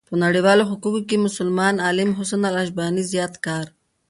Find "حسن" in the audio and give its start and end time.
2.19-2.41